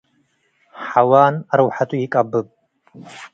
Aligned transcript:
ሐዋን 0.89 1.33
አርወሐቱ 1.53 1.89
ኢቀብብ። 2.03 2.33